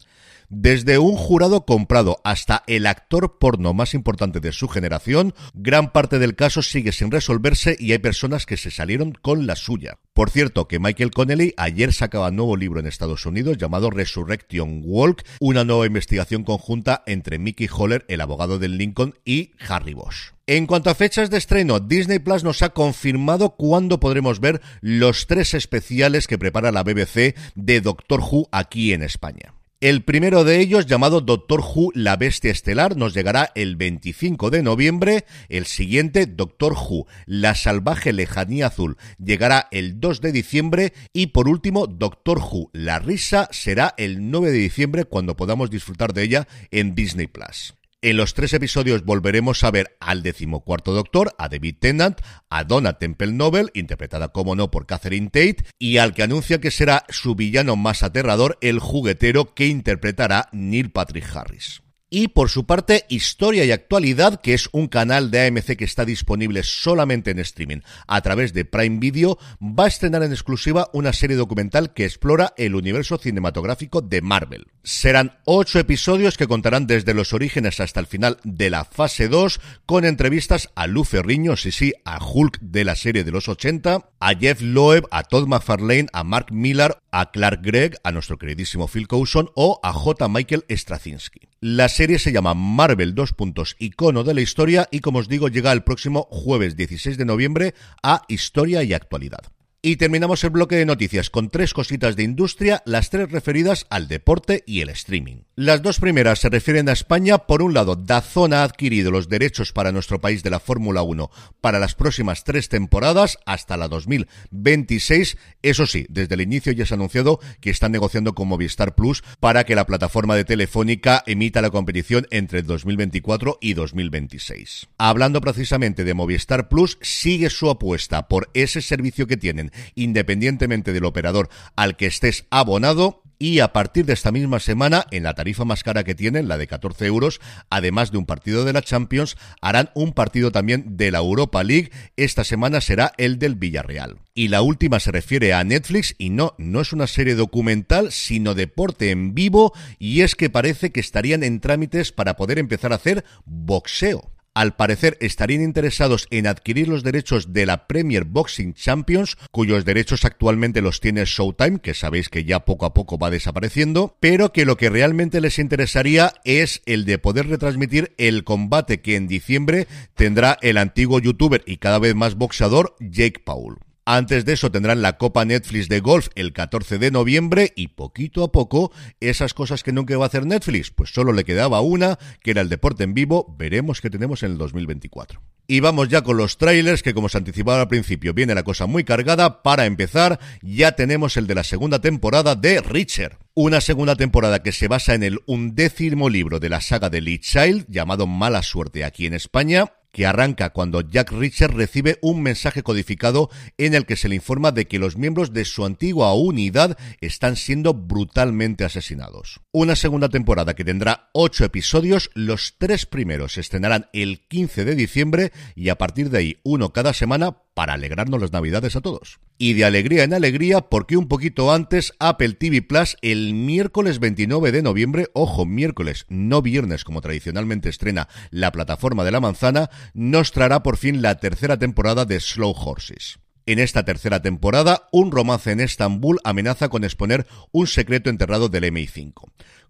Desde 0.50 0.96
un 0.98 1.14
jurado 1.14 1.66
comprado 1.66 2.22
hasta 2.24 2.64
el 2.66 2.86
actor 2.86 3.38
porno 3.38 3.74
más 3.74 3.92
importante 3.92 4.40
de 4.40 4.52
su 4.52 4.66
generación, 4.66 5.34
gran 5.52 5.92
parte 5.92 6.18
del 6.18 6.36
caso 6.36 6.62
sigue 6.62 6.92
sin 6.92 7.10
resolverse 7.10 7.76
y 7.78 7.92
hay 7.92 7.98
personas 7.98 8.46
que 8.46 8.56
se 8.56 8.70
salieron 8.70 9.12
con 9.12 9.46
la 9.46 9.56
suya. 9.56 9.98
Por 10.14 10.30
cierto, 10.30 10.66
que 10.66 10.78
Michael 10.78 11.10
Connelly 11.10 11.52
ayer 11.58 11.92
sacaba 11.92 12.28
un 12.28 12.36
nuevo 12.36 12.56
libro 12.56 12.80
en 12.80 12.86
Estados 12.86 13.26
Unidos 13.26 13.58
llamado 13.58 13.90
Resurrection 13.90 14.80
Walk, 14.86 15.22
una 15.38 15.64
nueva 15.64 15.84
investigación 15.84 16.44
conjunta 16.44 17.02
entre 17.04 17.38
Mickey 17.38 17.68
Holler, 17.70 18.06
el 18.08 18.22
abogado 18.22 18.58
del 18.58 18.78
Lincoln, 18.78 19.16
y 19.26 19.50
Harry 19.68 19.92
Bosch. 19.92 20.32
En 20.46 20.66
cuanto 20.66 20.88
a 20.88 20.94
fechas 20.94 21.28
de 21.28 21.36
estreno, 21.36 21.78
Disney 21.78 22.20
Plus 22.20 22.42
nos 22.42 22.62
ha 22.62 22.70
confirmado 22.70 23.50
cuándo 23.50 24.00
podremos 24.00 24.40
ver 24.40 24.62
los 24.80 25.26
tres 25.26 25.52
especiales 25.52 26.26
que 26.26 26.38
prepara 26.38 26.72
la 26.72 26.84
BBC 26.84 27.36
de 27.54 27.82
Doctor 27.82 28.20
Who 28.20 28.48
aquí 28.50 28.94
en 28.94 29.02
España. 29.02 29.57
El 29.80 30.02
primero 30.02 30.42
de 30.42 30.58
ellos, 30.58 30.86
llamado 30.86 31.20
Doctor 31.20 31.60
Who, 31.60 31.92
la 31.94 32.16
bestia 32.16 32.50
estelar, 32.50 32.96
nos 32.96 33.14
llegará 33.14 33.52
el 33.54 33.76
25 33.76 34.50
de 34.50 34.64
noviembre. 34.64 35.24
El 35.48 35.66
siguiente, 35.66 36.26
Doctor 36.26 36.72
Who, 36.72 37.06
la 37.26 37.54
salvaje 37.54 38.12
lejanía 38.12 38.66
azul, 38.66 38.96
llegará 39.22 39.68
el 39.70 40.00
2 40.00 40.20
de 40.20 40.32
diciembre. 40.32 40.92
Y 41.12 41.28
por 41.28 41.48
último, 41.48 41.86
Doctor 41.86 42.38
Who, 42.38 42.70
la 42.72 42.98
risa, 42.98 43.48
será 43.52 43.94
el 43.98 44.32
9 44.32 44.50
de 44.50 44.58
diciembre 44.58 45.04
cuando 45.04 45.36
podamos 45.36 45.70
disfrutar 45.70 46.12
de 46.12 46.24
ella 46.24 46.48
en 46.72 46.96
Disney 46.96 47.28
Plus. 47.28 47.77
En 48.00 48.16
los 48.16 48.32
tres 48.32 48.52
episodios 48.52 49.04
volveremos 49.04 49.64
a 49.64 49.72
ver 49.72 49.96
al 49.98 50.22
decimocuarto 50.22 50.92
Doctor, 50.92 51.34
a 51.36 51.48
David 51.48 51.78
Tennant, 51.80 52.20
a 52.48 52.62
Donna 52.62 52.92
Temple 52.96 53.32
Novel, 53.32 53.72
interpretada 53.74 54.28
como 54.28 54.54
no 54.54 54.70
por 54.70 54.86
Catherine 54.86 55.30
Tate, 55.30 55.64
y 55.80 55.96
al 55.96 56.14
que 56.14 56.22
anuncia 56.22 56.60
que 56.60 56.70
será 56.70 57.04
su 57.08 57.34
villano 57.34 57.74
más 57.74 58.04
aterrador, 58.04 58.56
el 58.60 58.78
juguetero 58.78 59.52
que 59.52 59.66
interpretará 59.66 60.48
Neil 60.52 60.92
Patrick 60.92 61.26
Harris. 61.34 61.82
Y 62.10 62.28
por 62.28 62.48
su 62.48 62.64
parte, 62.64 63.04
Historia 63.10 63.66
y 63.66 63.70
Actualidad, 63.70 64.40
que 64.40 64.54
es 64.54 64.70
un 64.72 64.88
canal 64.88 65.30
de 65.30 65.46
AMC 65.46 65.76
que 65.76 65.84
está 65.84 66.06
disponible 66.06 66.62
solamente 66.62 67.30
en 67.30 67.38
streaming 67.38 67.80
a 68.06 68.22
través 68.22 68.54
de 68.54 68.64
Prime 68.64 68.98
Video, 68.98 69.38
va 69.60 69.84
a 69.84 69.88
estrenar 69.88 70.22
en 70.22 70.32
exclusiva 70.32 70.88
una 70.94 71.12
serie 71.12 71.36
documental 71.36 71.92
que 71.92 72.06
explora 72.06 72.54
el 72.56 72.74
universo 72.74 73.18
cinematográfico 73.18 74.00
de 74.00 74.22
Marvel. 74.22 74.68
Serán 74.82 75.38
ocho 75.44 75.78
episodios 75.78 76.38
que 76.38 76.46
contarán 76.46 76.86
desde 76.86 77.12
los 77.12 77.34
orígenes 77.34 77.78
hasta 77.78 78.00
el 78.00 78.06
final 78.06 78.38
de 78.42 78.70
la 78.70 78.86
fase 78.86 79.28
2, 79.28 79.60
con 79.84 80.06
entrevistas 80.06 80.70
a 80.76 80.86
Lu 80.86 81.04
Ferriño, 81.04 81.56
sí 81.56 81.72
sí, 81.72 81.92
a 82.06 82.24
Hulk 82.24 82.58
de 82.60 82.84
la 82.84 82.96
serie 82.96 83.22
de 83.22 83.32
los 83.32 83.50
80, 83.50 84.10
a 84.18 84.34
Jeff 84.34 84.62
Loeb, 84.62 85.06
a 85.10 85.24
Todd 85.24 85.46
McFarlane, 85.46 86.06
a 86.14 86.24
Mark 86.24 86.52
Millar, 86.52 87.02
a 87.10 87.30
Clark 87.30 87.60
Gregg, 87.62 87.96
a 88.02 88.12
nuestro 88.12 88.38
queridísimo 88.38 88.88
Phil 88.88 89.06
Coulson 89.06 89.50
o 89.54 89.78
a 89.82 89.92
J. 89.92 90.26
Michael 90.28 90.64
Straczynski. 90.70 91.48
La 91.60 91.88
serie 91.88 92.20
se 92.20 92.30
llama 92.30 92.54
Marvel 92.54 93.16
2. 93.16 93.34
Icono 93.80 94.22
de 94.22 94.32
la 94.32 94.40
historia 94.40 94.86
y 94.92 95.00
como 95.00 95.18
os 95.18 95.28
digo 95.28 95.48
llega 95.48 95.72
el 95.72 95.82
próximo 95.82 96.28
jueves 96.30 96.76
16 96.76 97.18
de 97.18 97.24
noviembre 97.24 97.74
a 98.00 98.22
Historia 98.28 98.84
y 98.84 98.92
Actualidad. 98.92 99.40
Y 99.82 99.96
terminamos 99.96 100.44
el 100.44 100.50
bloque 100.50 100.76
de 100.76 100.86
noticias 100.86 101.30
con 101.30 101.50
tres 101.50 101.74
cositas 101.74 102.14
de 102.14 102.22
industria, 102.22 102.80
las 102.86 103.10
tres 103.10 103.32
referidas 103.32 103.86
al 103.90 104.06
deporte 104.06 104.62
y 104.68 104.82
el 104.82 104.90
streaming. 104.90 105.47
Las 105.60 105.82
dos 105.82 105.98
primeras 105.98 106.38
se 106.38 106.50
refieren 106.50 106.88
a 106.88 106.92
España. 106.92 107.36
Por 107.38 107.62
un 107.62 107.74
lado, 107.74 107.96
Dazón 107.96 108.52
ha 108.52 108.62
adquirido 108.62 109.10
los 109.10 109.28
derechos 109.28 109.72
para 109.72 109.90
nuestro 109.90 110.20
país 110.20 110.44
de 110.44 110.50
la 110.50 110.60
Fórmula 110.60 111.02
1 111.02 111.32
para 111.60 111.80
las 111.80 111.96
próximas 111.96 112.44
tres 112.44 112.68
temporadas 112.68 113.38
hasta 113.44 113.76
la 113.76 113.88
2026. 113.88 115.36
Eso 115.62 115.86
sí, 115.88 116.06
desde 116.10 116.36
el 116.36 116.42
inicio 116.42 116.70
ya 116.70 116.86
se 116.86 116.94
ha 116.94 116.96
anunciado 116.96 117.40
que 117.60 117.70
están 117.70 117.90
negociando 117.90 118.36
con 118.36 118.46
Movistar 118.46 118.94
Plus 118.94 119.24
para 119.40 119.64
que 119.64 119.74
la 119.74 119.84
plataforma 119.84 120.36
de 120.36 120.44
Telefónica 120.44 121.24
emita 121.26 121.60
la 121.60 121.70
competición 121.70 122.28
entre 122.30 122.62
2024 122.62 123.58
y 123.60 123.74
2026. 123.74 124.86
Hablando 124.96 125.40
precisamente 125.40 126.04
de 126.04 126.14
Movistar 126.14 126.68
Plus, 126.68 126.98
sigue 127.02 127.50
su 127.50 127.68
apuesta 127.68 128.28
por 128.28 128.48
ese 128.54 128.80
servicio 128.80 129.26
que 129.26 129.36
tienen 129.36 129.72
independientemente 129.96 130.92
del 130.92 131.04
operador 131.04 131.48
al 131.74 131.96
que 131.96 132.06
estés 132.06 132.46
abonado 132.48 133.24
y 133.38 133.60
a 133.60 133.72
partir 133.72 134.04
de 134.04 134.12
esta 134.12 134.32
misma 134.32 134.58
semana, 134.58 135.06
en 135.10 135.22
la 135.22 135.34
tarifa 135.34 135.64
más 135.64 135.84
cara 135.84 136.04
que 136.04 136.14
tienen, 136.14 136.48
la 136.48 136.58
de 136.58 136.66
14 136.66 137.06
euros, 137.06 137.40
además 137.70 138.10
de 138.10 138.18
un 138.18 138.26
partido 138.26 138.64
de 138.64 138.72
la 138.72 138.82
Champions, 138.82 139.36
harán 139.60 139.90
un 139.94 140.12
partido 140.12 140.50
también 140.50 140.96
de 140.96 141.10
la 141.10 141.18
Europa 141.18 141.62
League. 141.62 141.90
Esta 142.16 142.44
semana 142.44 142.80
será 142.80 143.12
el 143.16 143.38
del 143.38 143.54
Villarreal. 143.54 144.18
Y 144.34 144.48
la 144.48 144.62
última 144.62 145.00
se 145.00 145.12
refiere 145.12 145.54
a 145.54 145.64
Netflix 145.64 146.14
y 146.18 146.30
no, 146.30 146.54
no 146.58 146.80
es 146.80 146.92
una 146.92 147.06
serie 147.06 147.34
documental, 147.34 148.12
sino 148.12 148.54
deporte 148.54 149.10
en 149.10 149.34
vivo 149.34 149.72
y 149.98 150.22
es 150.22 150.34
que 150.34 150.50
parece 150.50 150.90
que 150.90 151.00
estarían 151.00 151.42
en 151.42 151.60
trámites 151.60 152.12
para 152.12 152.36
poder 152.36 152.58
empezar 152.58 152.92
a 152.92 152.96
hacer 152.96 153.24
boxeo 153.44 154.30
al 154.58 154.74
parecer 154.74 155.16
estarían 155.20 155.62
interesados 155.62 156.26
en 156.32 156.48
adquirir 156.48 156.88
los 156.88 157.04
derechos 157.04 157.52
de 157.52 157.64
la 157.64 157.86
Premier 157.86 158.24
Boxing 158.24 158.74
Champions, 158.74 159.36
cuyos 159.52 159.84
derechos 159.84 160.24
actualmente 160.24 160.82
los 160.82 160.98
tiene 160.98 161.24
Showtime, 161.24 161.78
que 161.78 161.94
sabéis 161.94 162.28
que 162.28 162.42
ya 162.42 162.64
poco 162.64 162.84
a 162.84 162.92
poco 162.92 163.18
va 163.18 163.30
desapareciendo, 163.30 164.16
pero 164.18 164.52
que 164.52 164.64
lo 164.64 164.76
que 164.76 164.90
realmente 164.90 165.40
les 165.40 165.60
interesaría 165.60 166.34
es 166.42 166.82
el 166.86 167.04
de 167.04 167.18
poder 167.18 167.46
retransmitir 167.46 168.16
el 168.18 168.42
combate 168.42 169.00
que 169.00 169.14
en 169.14 169.28
diciembre 169.28 169.86
tendrá 170.16 170.58
el 170.60 170.78
antiguo 170.78 171.20
youtuber 171.20 171.62
y 171.64 171.76
cada 171.76 172.00
vez 172.00 172.16
más 172.16 172.34
boxeador 172.34 172.96
Jake 172.98 173.40
Paul. 173.44 173.78
Antes 174.10 174.46
de 174.46 174.54
eso 174.54 174.70
tendrán 174.70 175.02
la 175.02 175.18
Copa 175.18 175.44
Netflix 175.44 175.90
de 175.90 176.00
Golf 176.00 176.28
el 176.34 176.54
14 176.54 176.96
de 176.96 177.10
noviembre 177.10 177.74
y 177.76 177.88
poquito 177.88 178.42
a 178.42 178.50
poco 178.50 178.90
esas 179.20 179.52
cosas 179.52 179.82
que 179.82 179.92
nunca 179.92 180.16
va 180.16 180.24
a 180.24 180.28
hacer 180.28 180.46
Netflix, 180.46 180.90
pues 180.90 181.10
solo 181.10 181.34
le 181.34 181.44
quedaba 181.44 181.82
una, 181.82 182.18
que 182.40 182.52
era 182.52 182.62
el 182.62 182.70
deporte 182.70 183.04
en 183.04 183.12
vivo, 183.12 183.54
veremos 183.58 184.00
qué 184.00 184.08
tenemos 184.08 184.42
en 184.42 184.52
el 184.52 184.56
2024. 184.56 185.42
Y 185.66 185.80
vamos 185.80 186.08
ya 186.08 186.22
con 186.22 186.38
los 186.38 186.56
trailers, 186.56 187.02
que 187.02 187.12
como 187.12 187.28
se 187.28 187.36
anticipaba 187.36 187.82
al 187.82 187.88
principio, 187.88 188.32
viene 188.32 188.54
la 188.54 188.62
cosa 188.62 188.86
muy 188.86 189.04
cargada. 189.04 189.62
Para 189.62 189.84
empezar, 189.84 190.40
ya 190.62 190.92
tenemos 190.92 191.36
el 191.36 191.46
de 191.46 191.56
la 191.56 191.62
segunda 191.62 192.00
temporada 192.00 192.54
de 192.54 192.80
Richard. 192.80 193.36
Una 193.52 193.82
segunda 193.82 194.16
temporada 194.16 194.62
que 194.62 194.72
se 194.72 194.88
basa 194.88 195.12
en 195.12 195.22
el 195.22 195.40
undécimo 195.44 196.30
libro 196.30 196.60
de 196.60 196.70
la 196.70 196.80
saga 196.80 197.10
de 197.10 197.20
Lee 197.20 197.40
Child, 197.40 197.84
llamado 197.90 198.26
Mala 198.26 198.62
Suerte 198.62 199.04
aquí 199.04 199.26
en 199.26 199.34
España, 199.34 199.92
que 200.12 200.26
arranca 200.26 200.70
cuando 200.70 201.00
Jack 201.00 201.32
Richard 201.32 201.74
recibe 201.74 202.18
un 202.22 202.42
mensaje 202.42 202.82
codificado 202.82 203.50
en 203.76 203.94
el 203.94 204.06
que 204.06 204.16
se 204.16 204.28
le 204.28 204.34
informa 204.34 204.72
de 204.72 204.86
que 204.86 204.98
los 204.98 205.16
miembros 205.16 205.52
de 205.52 205.64
su 205.64 205.84
antigua 205.84 206.34
unidad 206.34 206.96
están 207.20 207.56
siendo 207.56 207.94
brutalmente 207.94 208.84
asesinados. 208.84 209.60
Una 209.72 209.96
segunda 209.96 210.28
temporada 210.28 210.74
que 210.74 210.84
tendrá 210.84 211.30
ocho 211.32 211.64
episodios, 211.64 212.30
los 212.34 212.76
tres 212.78 213.06
primeros 213.06 213.54
se 213.54 213.60
estrenarán 213.60 214.08
el 214.12 214.40
15 214.48 214.84
de 214.84 214.94
diciembre 214.94 215.52
y 215.74 215.88
a 215.88 215.98
partir 215.98 216.30
de 216.30 216.38
ahí 216.38 216.60
uno 216.64 216.92
cada 216.92 217.12
semana 217.12 217.58
para 217.78 217.92
alegrarnos 217.92 218.40
las 218.40 218.52
navidades 218.52 218.96
a 218.96 219.00
todos. 219.00 219.38
Y 219.56 219.74
de 219.74 219.84
alegría 219.84 220.24
en 220.24 220.34
alegría 220.34 220.80
porque 220.80 221.16
un 221.16 221.28
poquito 221.28 221.72
antes 221.72 222.12
Apple 222.18 222.54
TV 222.54 222.82
Plus 222.82 223.16
el 223.22 223.54
miércoles 223.54 224.18
29 224.18 224.72
de 224.72 224.82
noviembre, 224.82 225.28
ojo, 225.32 225.64
miércoles, 225.64 226.26
no 226.28 226.60
viernes 226.60 227.04
como 227.04 227.20
tradicionalmente 227.20 227.88
estrena 227.88 228.26
la 228.50 228.72
plataforma 228.72 229.22
de 229.22 229.30
la 229.30 229.38
manzana, 229.38 229.90
nos 230.12 230.50
traerá 230.50 230.82
por 230.82 230.96
fin 230.96 231.22
la 231.22 231.36
tercera 231.36 231.78
temporada 231.78 232.24
de 232.24 232.40
Slow 232.40 232.72
Horses. 232.72 233.38
En 233.64 233.78
esta 233.78 234.04
tercera 234.04 234.42
temporada, 234.42 235.06
un 235.12 235.30
romance 235.30 235.70
en 235.70 235.78
Estambul 235.78 236.40
amenaza 236.42 236.88
con 236.88 237.04
exponer 237.04 237.46
un 237.70 237.86
secreto 237.86 238.28
enterrado 238.28 238.68
del 238.68 238.84
MI5. 238.92 239.34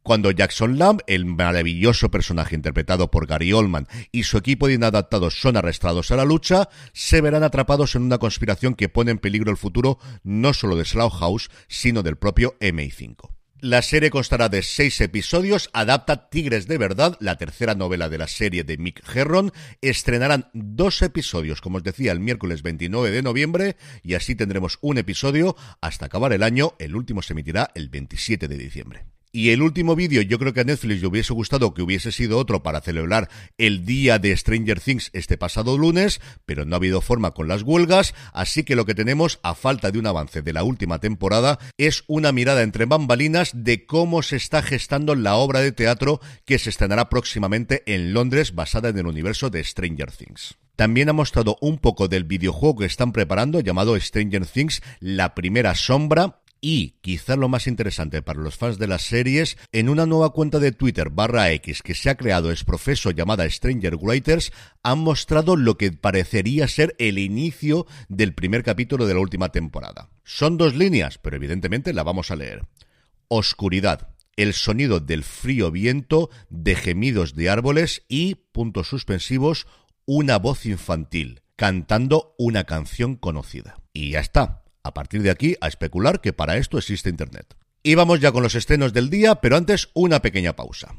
Cuando 0.08 0.30
Jackson 0.30 0.78
Lamb, 0.78 1.02
el 1.06 1.26
maravilloso 1.26 2.10
personaje 2.10 2.54
interpretado 2.54 3.10
por 3.10 3.26
Gary 3.26 3.52
Oldman, 3.52 3.88
y 4.10 4.22
su 4.22 4.38
equipo 4.38 4.66
de 4.66 4.72
inadaptados 4.72 5.38
son 5.38 5.58
arrestados 5.58 6.10
a 6.10 6.16
la 6.16 6.24
lucha, 6.24 6.70
se 6.94 7.20
verán 7.20 7.42
atrapados 7.42 7.94
en 7.94 8.04
una 8.04 8.16
conspiración 8.16 8.74
que 8.74 8.88
pone 8.88 9.10
en 9.10 9.18
peligro 9.18 9.50
el 9.50 9.58
futuro 9.58 9.98
no 10.22 10.54
solo 10.54 10.76
de 10.76 10.86
Slough 10.86 11.12
House, 11.12 11.50
sino 11.68 12.02
del 12.02 12.16
propio 12.16 12.56
MI5. 12.58 13.34
La 13.60 13.82
serie 13.82 14.08
constará 14.08 14.48
de 14.48 14.62
seis 14.62 14.98
episodios, 15.02 15.68
adapta 15.74 16.30
Tigres 16.30 16.66
de 16.68 16.78
Verdad, 16.78 17.18
la 17.20 17.36
tercera 17.36 17.74
novela 17.74 18.08
de 18.08 18.16
la 18.16 18.28
serie 18.28 18.64
de 18.64 18.78
Mick 18.78 19.02
Herron. 19.14 19.52
Estrenarán 19.82 20.48
dos 20.54 21.02
episodios, 21.02 21.60
como 21.60 21.76
os 21.76 21.84
decía, 21.84 22.12
el 22.12 22.20
miércoles 22.20 22.62
29 22.62 23.10
de 23.10 23.22
noviembre 23.22 23.76
y 24.02 24.14
así 24.14 24.34
tendremos 24.34 24.78
un 24.80 24.96
episodio 24.96 25.54
hasta 25.82 26.06
acabar 26.06 26.32
el 26.32 26.44
año. 26.44 26.72
El 26.78 26.96
último 26.96 27.20
se 27.20 27.34
emitirá 27.34 27.70
el 27.74 27.90
27 27.90 28.48
de 28.48 28.56
diciembre. 28.56 29.17
Y 29.30 29.50
el 29.50 29.60
último 29.60 29.94
vídeo, 29.94 30.22
yo 30.22 30.38
creo 30.38 30.54
que 30.54 30.60
a 30.60 30.64
Netflix 30.64 31.02
le 31.02 31.06
hubiese 31.06 31.34
gustado 31.34 31.74
que 31.74 31.82
hubiese 31.82 32.12
sido 32.12 32.38
otro 32.38 32.62
para 32.62 32.80
celebrar 32.80 33.28
el 33.58 33.84
día 33.84 34.18
de 34.18 34.34
Stranger 34.34 34.80
Things 34.80 35.10
este 35.12 35.36
pasado 35.36 35.76
lunes, 35.76 36.22
pero 36.46 36.64
no 36.64 36.74
ha 36.74 36.78
habido 36.78 37.02
forma 37.02 37.32
con 37.32 37.46
las 37.46 37.62
huelgas, 37.62 38.14
así 38.32 38.62
que 38.62 38.74
lo 38.74 38.86
que 38.86 38.94
tenemos, 38.94 39.38
a 39.42 39.54
falta 39.54 39.90
de 39.90 39.98
un 39.98 40.06
avance 40.06 40.40
de 40.40 40.52
la 40.54 40.62
última 40.62 40.98
temporada, 40.98 41.58
es 41.76 42.04
una 42.06 42.32
mirada 42.32 42.62
entre 42.62 42.86
bambalinas 42.86 43.50
de 43.52 43.84
cómo 43.84 44.22
se 44.22 44.36
está 44.36 44.62
gestando 44.62 45.14
la 45.14 45.36
obra 45.36 45.60
de 45.60 45.72
teatro 45.72 46.22
que 46.46 46.58
se 46.58 46.70
estrenará 46.70 47.10
próximamente 47.10 47.82
en 47.84 48.14
Londres 48.14 48.54
basada 48.54 48.88
en 48.88 48.98
el 48.98 49.06
universo 49.06 49.50
de 49.50 49.62
Stranger 49.62 50.10
Things. 50.10 50.56
También 50.74 51.10
ha 51.10 51.12
mostrado 51.12 51.58
un 51.60 51.78
poco 51.78 52.08
del 52.08 52.24
videojuego 52.24 52.78
que 52.78 52.86
están 52.86 53.12
preparando 53.12 53.60
llamado 53.60 53.98
Stranger 54.00 54.46
Things, 54.46 54.80
la 55.00 55.34
primera 55.34 55.74
sombra, 55.74 56.40
y, 56.60 56.96
quizá 57.00 57.36
lo 57.36 57.48
más 57.48 57.66
interesante 57.66 58.22
para 58.22 58.40
los 58.40 58.56
fans 58.56 58.78
de 58.78 58.86
las 58.86 59.02
series, 59.02 59.56
en 59.72 59.88
una 59.88 60.06
nueva 60.06 60.30
cuenta 60.32 60.58
de 60.58 60.72
Twitter 60.72 61.10
barra 61.10 61.52
X 61.52 61.82
que 61.82 61.94
se 61.94 62.10
ha 62.10 62.16
creado 62.16 62.50
es 62.50 62.64
profeso 62.64 63.10
llamada 63.10 63.48
Stranger 63.48 63.96
Writers, 63.96 64.52
han 64.82 64.98
mostrado 64.98 65.56
lo 65.56 65.76
que 65.76 65.92
parecería 65.92 66.68
ser 66.68 66.94
el 66.98 67.18
inicio 67.18 67.86
del 68.08 68.34
primer 68.34 68.62
capítulo 68.62 69.06
de 69.06 69.14
la 69.14 69.20
última 69.20 69.50
temporada. 69.50 70.10
Son 70.24 70.56
dos 70.56 70.74
líneas, 70.74 71.18
pero 71.18 71.36
evidentemente 71.36 71.92
la 71.92 72.02
vamos 72.02 72.30
a 72.30 72.36
leer. 72.36 72.66
Oscuridad. 73.28 74.14
El 74.36 74.54
sonido 74.54 75.00
del 75.00 75.24
frío 75.24 75.70
viento, 75.72 76.30
de 76.48 76.76
gemidos 76.76 77.34
de 77.34 77.50
árboles 77.50 78.04
y, 78.08 78.36
puntos 78.36 78.86
suspensivos, 78.88 79.66
una 80.06 80.38
voz 80.38 80.64
infantil, 80.64 81.42
cantando 81.56 82.34
una 82.38 82.64
canción 82.64 83.16
conocida. 83.16 83.80
Y 83.92 84.12
ya 84.12 84.20
está. 84.20 84.62
A 84.88 84.94
partir 84.94 85.20
de 85.20 85.30
aquí, 85.30 85.54
a 85.60 85.68
especular 85.68 86.22
que 86.22 86.32
para 86.32 86.56
esto 86.56 86.78
existe 86.78 87.10
Internet. 87.10 87.54
Y 87.82 87.94
vamos 87.94 88.20
ya 88.20 88.32
con 88.32 88.42
los 88.42 88.54
estrenos 88.54 88.94
del 88.94 89.10
día, 89.10 89.34
pero 89.34 89.58
antes 89.58 89.90
una 89.92 90.22
pequeña 90.22 90.56
pausa. 90.56 90.94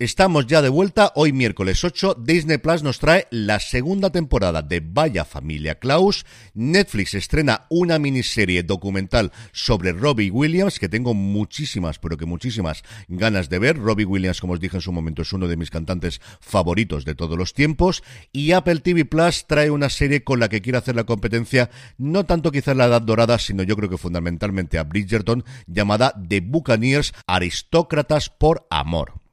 Estamos 0.00 0.48
ya 0.48 0.60
de 0.60 0.70
vuelta, 0.70 1.12
hoy 1.14 1.32
miércoles 1.32 1.84
8, 1.84 2.16
Disney 2.18 2.58
Plus 2.58 2.82
nos 2.82 2.98
trae 2.98 3.28
la 3.30 3.60
segunda 3.60 4.10
temporada 4.10 4.60
de 4.60 4.80
Vaya 4.80 5.24
Familia 5.24 5.78
Klaus, 5.78 6.26
Netflix 6.52 7.14
estrena 7.14 7.66
una 7.70 8.00
miniserie 8.00 8.64
documental 8.64 9.30
sobre 9.52 9.92
Robbie 9.92 10.32
Williams, 10.32 10.80
que 10.80 10.88
tengo 10.88 11.14
muchísimas, 11.14 12.00
pero 12.00 12.16
que 12.16 12.26
muchísimas 12.26 12.82
ganas 13.06 13.48
de 13.48 13.60
ver, 13.60 13.78
Robbie 13.78 14.04
Williams, 14.04 14.40
como 14.40 14.54
os 14.54 14.60
dije 14.60 14.78
en 14.78 14.80
su 14.80 14.90
momento, 14.90 15.22
es 15.22 15.32
uno 15.32 15.46
de 15.46 15.56
mis 15.56 15.70
cantantes 15.70 16.20
favoritos 16.40 17.04
de 17.04 17.14
todos 17.14 17.38
los 17.38 17.54
tiempos, 17.54 18.02
y 18.32 18.50
Apple 18.50 18.80
TV 18.80 19.04
Plus 19.04 19.46
trae 19.46 19.70
una 19.70 19.90
serie 19.90 20.24
con 20.24 20.40
la 20.40 20.48
que 20.48 20.60
quiere 20.60 20.78
hacer 20.78 20.96
la 20.96 21.04
competencia, 21.04 21.70
no 21.98 22.24
tanto 22.24 22.50
quizás 22.50 22.76
la 22.76 22.86
edad 22.86 23.02
dorada, 23.02 23.38
sino 23.38 23.62
yo 23.62 23.76
creo 23.76 23.88
que 23.88 23.96
fundamentalmente 23.96 24.76
a 24.76 24.82
Bridgerton, 24.82 25.44
llamada 25.68 26.20
The 26.28 26.40
Buccaneers, 26.40 27.14
Aristócratas 27.28 28.28
por 28.28 28.66
Amor. 28.70 29.23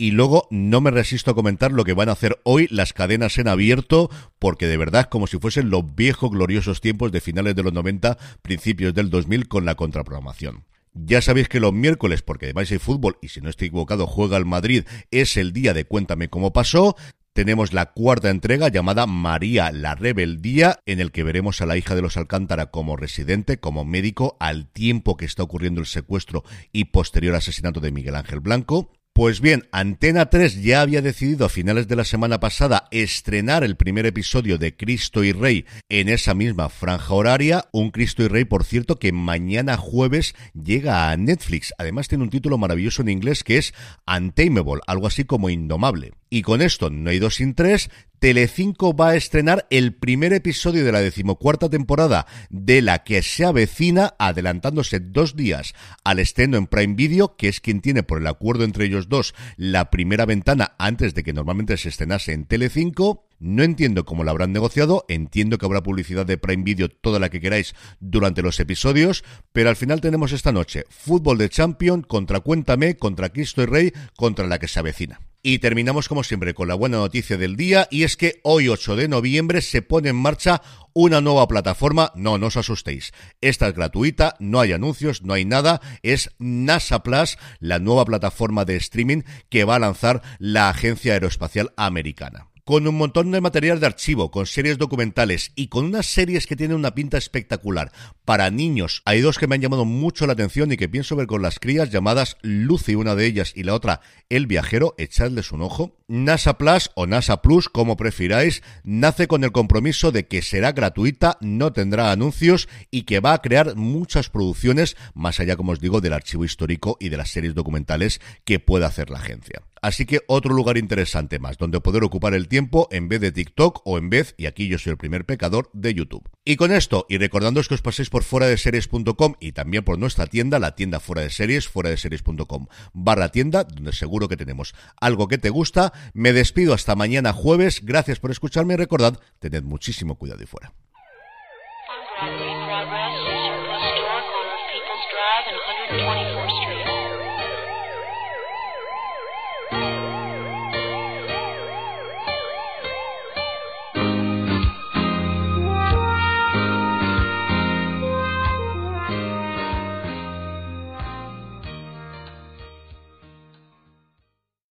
Y 0.00 0.12
luego 0.12 0.48
no 0.50 0.80
me 0.80 0.90
resisto 0.90 1.30
a 1.30 1.34
comentar 1.34 1.72
lo 1.72 1.84
que 1.84 1.92
van 1.92 2.08
a 2.08 2.12
hacer 2.12 2.40
hoy 2.44 2.66
las 2.70 2.94
cadenas 2.94 3.36
en 3.36 3.48
abierto, 3.48 4.08
porque 4.38 4.66
de 4.66 4.78
verdad 4.78 5.02
es 5.02 5.06
como 5.08 5.26
si 5.26 5.36
fuesen 5.38 5.68
los 5.68 5.94
viejos 5.94 6.30
gloriosos 6.30 6.80
tiempos 6.80 7.12
de 7.12 7.20
finales 7.20 7.54
de 7.54 7.62
los 7.62 7.74
90, 7.74 8.16
principios 8.40 8.94
del 8.94 9.10
2000 9.10 9.46
con 9.46 9.66
la 9.66 9.74
contraprogramación. 9.74 10.64
Ya 10.94 11.20
sabéis 11.20 11.50
que 11.50 11.60
los 11.60 11.74
miércoles, 11.74 12.22
porque 12.22 12.46
además 12.46 12.70
hay 12.70 12.78
fútbol 12.78 13.18
y 13.20 13.28
si 13.28 13.42
no 13.42 13.50
estoy 13.50 13.66
equivocado 13.66 14.06
juega 14.06 14.38
el 14.38 14.46
Madrid, 14.46 14.84
es 15.10 15.36
el 15.36 15.52
día 15.52 15.74
de 15.74 15.84
Cuéntame 15.84 16.30
cómo 16.30 16.54
pasó. 16.54 16.96
Tenemos 17.34 17.74
la 17.74 17.92
cuarta 17.92 18.30
entrega 18.30 18.68
llamada 18.68 19.04
María 19.04 19.70
la 19.70 19.96
Rebeldía, 19.96 20.80
en 20.86 21.00
el 21.00 21.12
que 21.12 21.24
veremos 21.24 21.60
a 21.60 21.66
la 21.66 21.76
hija 21.76 21.94
de 21.94 22.00
los 22.00 22.16
Alcántara 22.16 22.70
como 22.70 22.96
residente, 22.96 23.60
como 23.60 23.84
médico, 23.84 24.38
al 24.40 24.66
tiempo 24.66 25.18
que 25.18 25.26
está 25.26 25.42
ocurriendo 25.42 25.82
el 25.82 25.86
secuestro 25.86 26.42
y 26.72 26.86
posterior 26.86 27.34
asesinato 27.34 27.80
de 27.80 27.92
Miguel 27.92 28.16
Ángel 28.16 28.40
Blanco. 28.40 28.90
Pues 29.20 29.42
bien, 29.42 29.68
Antena 29.70 30.30
3 30.30 30.62
ya 30.62 30.80
había 30.80 31.02
decidido 31.02 31.44
a 31.44 31.50
finales 31.50 31.86
de 31.86 31.94
la 31.94 32.04
semana 32.04 32.40
pasada 32.40 32.88
estrenar 32.90 33.64
el 33.64 33.76
primer 33.76 34.06
episodio 34.06 34.56
de 34.56 34.74
Cristo 34.74 35.22
y 35.22 35.32
Rey 35.32 35.66
en 35.90 36.08
esa 36.08 36.32
misma 36.32 36.70
franja 36.70 37.12
horaria. 37.12 37.66
Un 37.70 37.90
Cristo 37.90 38.22
y 38.22 38.28
Rey, 38.28 38.46
por 38.46 38.64
cierto, 38.64 38.98
que 38.98 39.12
mañana 39.12 39.76
jueves 39.76 40.34
llega 40.54 41.10
a 41.10 41.16
Netflix. 41.18 41.74
Además 41.76 42.08
tiene 42.08 42.24
un 42.24 42.30
título 42.30 42.56
maravilloso 42.56 43.02
en 43.02 43.10
inglés 43.10 43.44
que 43.44 43.58
es 43.58 43.74
Untamable, 44.06 44.80
algo 44.86 45.06
así 45.06 45.24
como 45.24 45.50
Indomable. 45.50 46.12
Y 46.30 46.40
con 46.40 46.62
esto, 46.62 46.88
no 46.88 47.10
hay 47.10 47.18
dos 47.18 47.34
sin 47.34 47.54
tres, 47.54 47.90
Telecinco 48.20 48.94
va 48.94 49.08
a 49.08 49.16
estrenar 49.16 49.66
el 49.70 49.94
primer 49.94 50.34
episodio 50.34 50.84
de 50.84 50.92
la 50.92 51.00
decimocuarta 51.00 51.70
temporada 51.70 52.26
de 52.50 52.82
la 52.82 53.02
que 53.02 53.22
se 53.22 53.46
avecina, 53.46 54.12
adelantándose 54.18 55.00
dos 55.00 55.36
días 55.36 55.72
al 56.04 56.18
estreno 56.18 56.58
en 56.58 56.66
Prime 56.66 56.96
Video, 56.96 57.36
que 57.36 57.48
es 57.48 57.60
quien 57.60 57.80
tiene 57.80 58.02
por 58.02 58.18
el 58.18 58.26
acuerdo 58.26 58.64
entre 58.64 58.84
ellos 58.84 59.08
dos 59.08 59.34
la 59.56 59.90
primera 59.90 60.26
ventana 60.26 60.74
antes 60.78 61.14
de 61.14 61.22
que 61.22 61.32
normalmente 61.32 61.78
se 61.78 61.88
estrenase 61.88 62.34
en 62.34 62.44
Telecinco. 62.44 63.26
No 63.38 63.62
entiendo 63.62 64.04
cómo 64.04 64.22
lo 64.22 64.30
habrán 64.32 64.52
negociado, 64.52 65.06
entiendo 65.08 65.56
que 65.56 65.64
habrá 65.64 65.82
publicidad 65.82 66.26
de 66.26 66.36
Prime 66.36 66.62
Video 66.62 66.90
toda 66.90 67.20
la 67.20 67.30
que 67.30 67.40
queráis 67.40 67.74
durante 68.00 68.42
los 68.42 68.60
episodios, 68.60 69.24
pero 69.54 69.70
al 69.70 69.76
final 69.76 70.02
tenemos 70.02 70.32
esta 70.32 70.52
noche 70.52 70.84
fútbol 70.90 71.38
de 71.38 71.48
Champion 71.48 72.02
contra 72.02 72.40
Cuéntame, 72.40 72.96
contra 72.96 73.30
Cristo 73.30 73.62
y 73.62 73.66
Rey, 73.66 73.92
contra 74.14 74.46
la 74.46 74.58
que 74.58 74.68
se 74.68 74.78
avecina. 74.78 75.20
Y 75.42 75.58
terminamos 75.58 76.06
como 76.06 76.22
siempre 76.22 76.52
con 76.52 76.68
la 76.68 76.74
buena 76.74 76.98
noticia 76.98 77.38
del 77.38 77.56
día 77.56 77.88
y 77.90 78.02
es 78.02 78.18
que 78.18 78.40
hoy 78.42 78.68
8 78.68 78.96
de 78.96 79.08
noviembre 79.08 79.62
se 79.62 79.80
pone 79.80 80.10
en 80.10 80.16
marcha 80.16 80.60
una 80.92 81.22
nueva 81.22 81.48
plataforma, 81.48 82.12
no, 82.14 82.36
no 82.36 82.48
os 82.48 82.58
asustéis, 82.58 83.12
esta 83.40 83.68
es 83.68 83.74
gratuita, 83.74 84.34
no 84.38 84.60
hay 84.60 84.72
anuncios, 84.72 85.22
no 85.22 85.32
hay 85.32 85.46
nada, 85.46 85.80
es 86.02 86.30
NASA 86.38 87.02
Plus, 87.02 87.38
la 87.58 87.78
nueva 87.78 88.04
plataforma 88.04 88.66
de 88.66 88.76
streaming 88.76 89.22
que 89.48 89.64
va 89.64 89.76
a 89.76 89.80
lanzar 89.80 90.20
la 90.38 90.68
Agencia 90.68 91.14
Aeroespacial 91.14 91.72
Americana 91.76 92.49
con 92.64 92.86
un 92.86 92.96
montón 92.96 93.30
de 93.30 93.40
material 93.40 93.80
de 93.80 93.86
archivo, 93.86 94.30
con 94.30 94.46
series 94.46 94.78
documentales 94.78 95.52
y 95.54 95.68
con 95.68 95.84
unas 95.84 96.06
series 96.06 96.46
que 96.46 96.56
tienen 96.56 96.76
una 96.76 96.94
pinta 96.94 97.18
espectacular 97.18 97.92
para 98.24 98.50
niños. 98.50 99.02
Hay 99.04 99.20
dos 99.20 99.38
que 99.38 99.46
me 99.46 99.54
han 99.54 99.60
llamado 99.60 99.84
mucho 99.84 100.26
la 100.26 100.34
atención 100.34 100.72
y 100.72 100.76
que 100.76 100.88
pienso 100.88 101.16
ver 101.16 101.26
con 101.26 101.42
las 101.42 101.58
crías 101.58 101.90
llamadas 101.90 102.36
Lucy, 102.42 102.94
una 102.94 103.14
de 103.14 103.26
ellas, 103.26 103.52
y 103.54 103.62
la 103.62 103.74
otra 103.74 104.00
El 104.28 104.46
Viajero, 104.46 104.94
echadles 104.98 105.52
un 105.52 105.62
ojo. 105.62 105.96
NASA 106.08 106.58
Plus 106.58 106.90
o 106.94 107.06
NASA 107.06 107.42
Plus, 107.42 107.68
como 107.68 107.96
prefiráis, 107.96 108.62
nace 108.82 109.28
con 109.28 109.44
el 109.44 109.52
compromiso 109.52 110.12
de 110.12 110.26
que 110.26 110.42
será 110.42 110.72
gratuita, 110.72 111.38
no 111.40 111.72
tendrá 111.72 112.10
anuncios 112.10 112.68
y 112.90 113.02
que 113.02 113.20
va 113.20 113.32
a 113.32 113.42
crear 113.42 113.76
muchas 113.76 114.30
producciones, 114.30 114.96
más 115.14 115.40
allá, 115.40 115.56
como 115.56 115.72
os 115.72 115.80
digo, 115.80 116.00
del 116.00 116.12
archivo 116.12 116.44
histórico 116.44 116.96
y 117.00 117.08
de 117.08 117.16
las 117.16 117.30
series 117.30 117.54
documentales 117.54 118.20
que 118.44 118.58
pueda 118.58 118.86
hacer 118.86 119.10
la 119.10 119.18
agencia. 119.18 119.62
Así 119.82 120.06
que 120.06 120.20
otro 120.26 120.54
lugar 120.54 120.76
interesante 120.76 121.38
más, 121.38 121.58
donde 121.58 121.80
poder 121.80 122.04
ocupar 122.04 122.34
el 122.34 122.48
tiempo 122.48 122.88
en 122.90 123.08
vez 123.08 123.20
de 123.20 123.32
TikTok 123.32 123.80
o 123.84 123.98
en 123.98 124.10
vez, 124.10 124.34
y 124.36 124.46
aquí 124.46 124.68
yo 124.68 124.78
soy 124.78 124.92
el 124.92 124.98
primer 124.98 125.24
pecador, 125.24 125.70
de 125.72 125.94
YouTube. 125.94 126.28
Y 126.44 126.56
con 126.56 126.72
esto, 126.72 127.06
y 127.08 127.18
recordándoos 127.18 127.68
que 127.68 127.74
os 127.74 127.82
paséis 127.82 128.10
por 128.10 128.22
fuera 128.22 128.46
de 128.46 128.56
series.com 128.56 129.34
y 129.40 129.52
también 129.52 129.84
por 129.84 129.98
nuestra 129.98 130.26
tienda, 130.26 130.58
la 130.58 130.74
tienda 130.74 131.00
fuera 131.00 131.22
de 131.22 131.30
series, 131.30 131.68
fuera 131.68 131.90
de 131.90 131.96
series.com 131.96 132.66
barra 132.92 133.30
tienda, 133.30 133.64
donde 133.64 133.92
seguro 133.92 134.28
que 134.28 134.36
tenemos 134.36 134.74
algo 135.00 135.28
que 135.28 135.38
te 135.38 135.50
gusta. 135.50 135.92
Me 136.12 136.32
despido 136.32 136.74
hasta 136.74 136.94
mañana 136.96 137.32
jueves. 137.32 137.84
Gracias 137.84 138.20
por 138.20 138.30
escucharme 138.30 138.74
y 138.74 138.76
recordad, 138.76 139.18
tened 139.38 139.62
muchísimo 139.62 140.16
cuidado 140.16 140.42
y 140.42 140.46
fuera. 140.46 140.72